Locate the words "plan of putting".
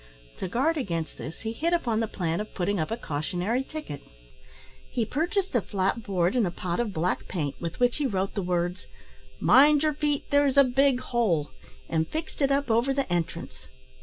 2.07-2.79